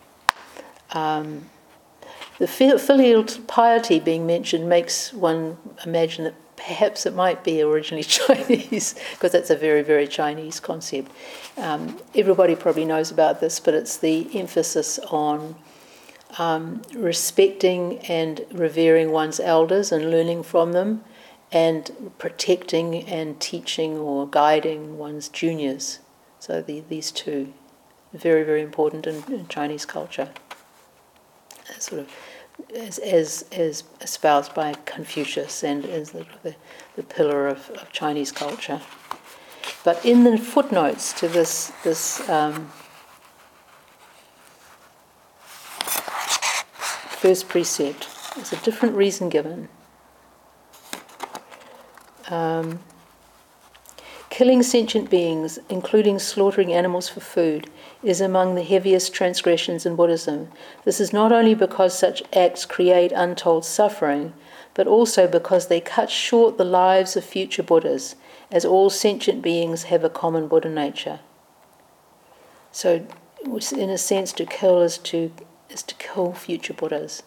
[0.90, 1.48] Um,
[2.38, 5.56] the filial piety being mentioned makes one
[5.86, 11.10] imagine that perhaps it might be originally Chinese, because that's a very, very Chinese concept.
[11.56, 15.54] Um, everybody probably knows about this, but it's the emphasis on
[16.38, 21.04] um, respecting and revering one's elders and learning from them,
[21.50, 26.00] and protecting and teaching or guiding one's juniors.
[26.40, 27.54] So the, these two,
[28.12, 30.30] very very important in, in Chinese culture.
[31.78, 32.10] Sort of
[32.74, 36.54] as, as, as espoused by Confucius and as the, the,
[36.96, 38.80] the pillar of, of, Chinese culture.
[39.84, 42.70] But in the footnotes to this, this um,
[47.18, 49.68] first precept, there's a different reason given.
[52.28, 52.80] Um,
[54.28, 57.70] killing sentient beings, including slaughtering animals for food,
[58.02, 60.48] is among the heaviest transgressions in Buddhism.
[60.84, 64.34] This is not only because such acts create untold suffering,
[64.74, 68.14] but also because they cut short the lives of future Buddhas,
[68.50, 71.20] as all sentient beings have a common Buddha nature.
[72.70, 73.06] So,
[73.44, 75.32] in a sense, to kill is to,
[75.68, 77.22] is to kill future Buddhas.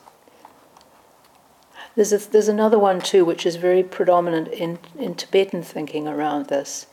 [1.96, 6.48] There's, a, there's another one too, which is very predominant in, in Tibetan thinking around
[6.48, 6.88] this.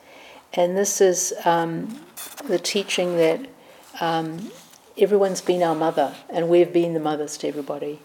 [0.55, 2.05] And this is um,
[2.45, 3.47] the teaching that
[4.01, 4.51] um,
[4.97, 8.01] everyone's been our mother, and we've been the mothers to everybody.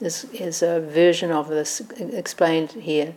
[0.00, 3.14] This is a version of this explained here.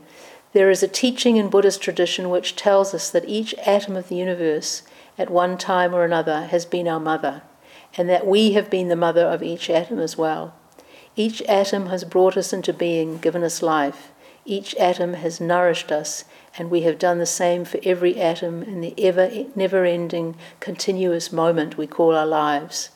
[0.53, 4.15] There is a teaching in Buddhist tradition which tells us that each atom of the
[4.15, 4.83] universe,
[5.17, 7.43] at one time or another, has been our mother,
[7.95, 10.55] and that we have been the mother of each atom as well.
[11.15, 14.10] Each atom has brought us into being, given us life.
[14.45, 16.25] Each atom has nourished us
[16.57, 21.31] and we have done the same for every atom in the ever never ending continuous
[21.31, 22.89] moment we call our lives.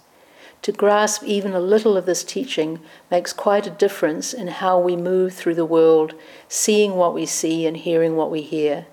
[0.63, 2.79] To grasp even a little of this teaching
[3.11, 6.15] makes quite a difference in how we move through the world,
[6.49, 8.87] seeing what we see and hearing what we hear.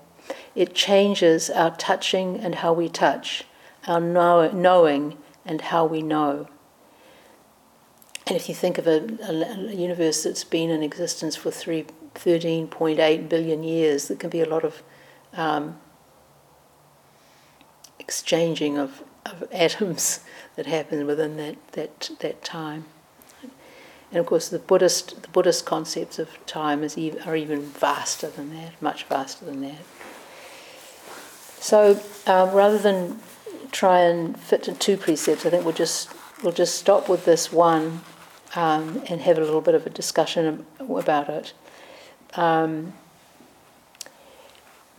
[0.53, 3.45] It changes our touching and how we touch,
[3.87, 6.47] our know- knowing and how we know.
[8.27, 11.85] And if you think of a, a, universe that's been in existence for three
[12.15, 14.83] 13.8 billion years, there can be a lot of
[15.33, 15.79] um,
[17.99, 20.19] exchanging of, of atoms
[20.55, 22.85] that happen within that, that, that time.
[24.11, 28.27] And of course, the Buddhist, the Buddhist concepts of time is even, are even vaster
[28.27, 29.81] than that, much vaster than that.
[31.59, 33.19] So um, rather than
[33.71, 36.11] try and fit two precepts, I think we'll just,
[36.43, 38.01] we'll just stop with this one
[38.55, 41.53] um, and have a little bit of a discussion about it
[42.35, 42.93] um,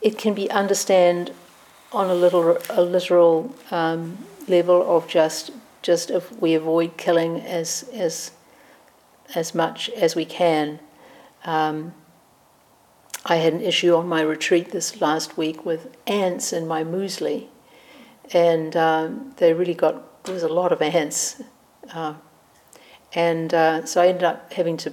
[0.00, 1.34] it can be understood
[1.92, 4.18] on a little a literal um,
[4.48, 5.50] level of just
[5.82, 8.32] just if we avoid killing as as
[9.34, 10.80] as much as we can.
[11.44, 11.94] Um,
[13.26, 17.46] I had an issue on my retreat this last week with ants in my muesli,
[18.32, 21.42] and um, they really got there was a lot of ants,
[21.92, 22.14] uh,
[23.14, 24.92] and uh, so I ended up having to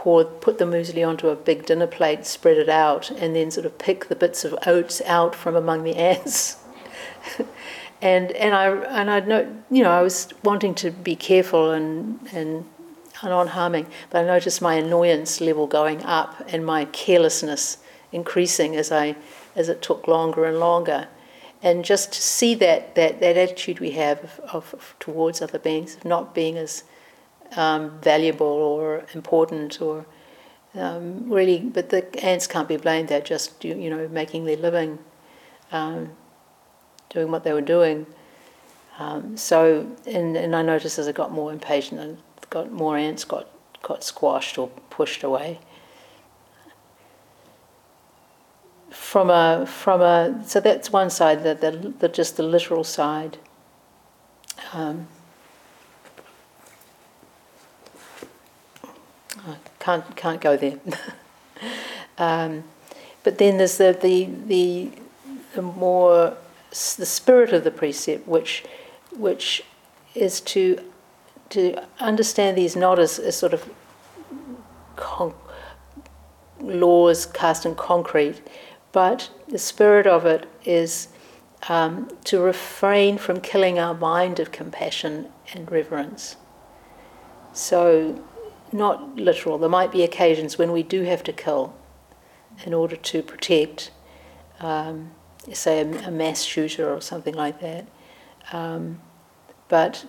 [0.00, 3.66] pour, put the muesli onto a big dinner plate, spread it out, and then sort
[3.66, 6.56] of pick the bits of oats out from among the ants.
[8.00, 12.18] and and I and I know you know I was wanting to be careful and
[12.32, 12.64] and
[13.22, 17.76] non-harming, but I noticed my annoyance level going up and my carelessness
[18.10, 19.16] increasing as I
[19.54, 21.08] as it took longer and longer.
[21.62, 25.94] And just to see that, that, that attitude we have of, of towards other beings,
[25.94, 26.84] of not being as
[27.56, 30.06] um, valuable or important or
[30.74, 33.08] um, really, but the ants can't be blamed.
[33.08, 34.98] They're just you know making their living,
[35.72, 36.10] um,
[37.08, 38.06] doing what they were doing.
[38.98, 42.18] Um, so, and, and I noticed as I got more impatient, and
[42.50, 43.48] got more ants got
[43.82, 45.58] got squashed or pushed away.
[48.90, 53.38] From a from a so that's one side, the, the, the just the literal side.
[54.72, 55.08] Um,
[59.38, 60.78] I can't can't go there.
[62.18, 62.64] um,
[63.22, 64.90] but then there's the, the the
[65.54, 66.36] the more
[66.70, 68.64] the spirit of the precept, which
[69.16, 69.64] which
[70.14, 70.78] is to
[71.50, 73.68] to understand these not as, as sort of
[74.96, 75.34] con-
[76.60, 78.40] laws cast in concrete,
[78.92, 81.08] but the spirit of it is
[81.68, 86.36] um, to refrain from killing our mind of compassion and reverence.
[87.52, 88.22] So
[88.72, 89.58] not literal.
[89.58, 91.74] There might be occasions when we do have to kill
[92.64, 93.90] in order to protect,
[94.60, 95.12] um,
[95.52, 97.86] say, a, a, mass shooter or something like that.
[98.52, 99.00] Um,
[99.68, 100.04] but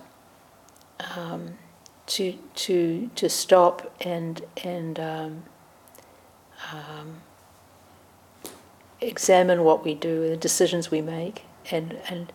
[1.16, 1.58] um,
[2.06, 5.42] to to to stop and and um,
[6.72, 7.22] um,
[9.00, 12.32] examine what we do, the decisions we make, and and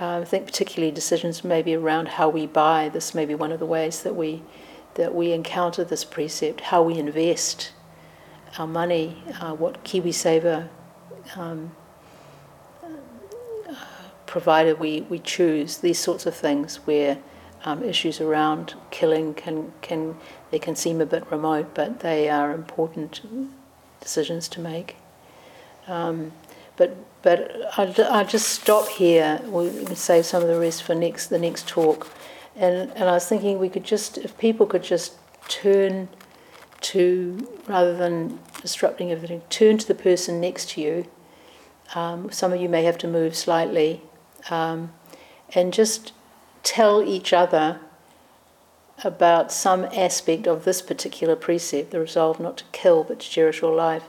[0.00, 2.88] Uh, I think particularly decisions maybe around how we buy.
[2.88, 4.42] This may be one of the ways that we
[4.94, 6.60] that we encounter this precept.
[6.62, 7.72] How we invest
[8.58, 10.68] our money, uh, what KiwiSaver
[11.36, 11.72] um,
[14.26, 17.18] provided we, we choose these sorts of things where
[17.64, 20.16] um, issues around killing can can
[20.50, 23.20] they can seem a bit remote, but they are important
[24.00, 24.96] decisions to make.
[25.86, 26.32] Um,
[26.76, 29.40] but but I'll, I'll, just stop here.
[29.44, 32.08] We can save some of the rest for next the next talk.
[32.56, 35.14] And and I was thinking we could just if people could just
[35.48, 36.08] turn
[36.80, 41.06] to rather than disrupting everything, turn to the person next to you.
[41.94, 44.02] Um, some of you may have to move slightly,
[44.48, 44.92] um,
[45.54, 46.12] and just
[46.62, 47.80] tell each other
[49.02, 53.62] about some aspect of this particular precept, the resolve not to kill but to cherish
[53.62, 54.04] all life,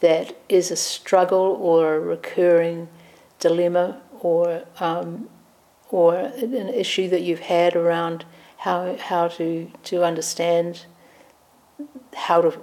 [0.00, 2.88] that is a struggle or a recurring
[3.38, 5.28] dilemma or um,
[5.90, 8.24] or an issue that you've had around
[8.58, 10.86] how how to to understand
[12.14, 12.60] how to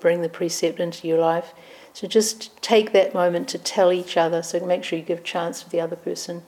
[0.00, 1.52] bring the precept into your life.
[1.92, 4.42] So just take that moment to tell each other.
[4.42, 6.42] So make sure you give chance for the other person,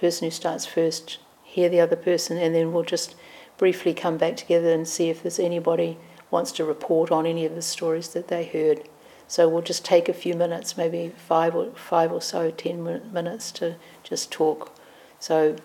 [0.00, 3.14] person who starts first, hear the other person, and then we'll just
[3.56, 5.98] briefly come back together and see if there's anybody
[6.30, 8.88] wants to report on any of the stories that they heard.
[9.28, 12.82] So we'll just take a few minutes, maybe five or five or so, ten
[13.12, 14.76] minutes to just talk.
[15.24, 15.56] So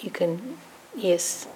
[0.00, 0.56] you can,
[0.96, 1.46] yes,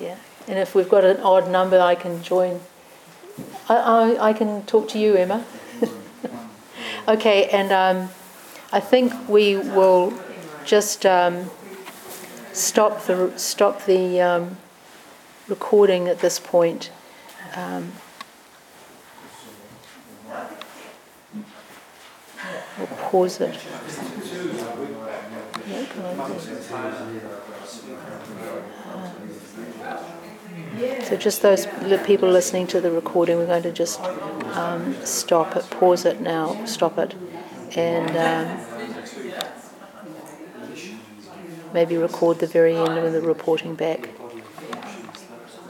[0.00, 0.16] yeah.
[0.48, 2.60] And if we've got an odd number, I can join.
[3.68, 5.44] I, I, I can talk to you, Emma.
[7.08, 8.08] okay, and um,
[8.72, 10.14] I think we will
[10.64, 11.50] just um,
[12.54, 14.56] stop the stop the um,
[15.46, 16.90] recording at this point.
[22.76, 23.58] Pause it.
[31.04, 31.66] So just those
[32.06, 36.64] people listening to the recording, we're going to just um, stop it, pause it now,
[36.64, 37.14] stop it,
[37.76, 38.58] and um,
[41.74, 44.08] maybe record the very end of the reporting back.